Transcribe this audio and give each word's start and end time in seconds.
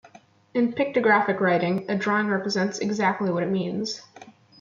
In 0.55 0.73
pictographic 0.73 1.39
writing, 1.39 1.85
a 1.87 1.95
drawing 1.95 2.27
represents 2.27 2.79
exactly 2.79 3.29
what 3.29 3.43
it 3.43 3.51
means. 3.51 4.01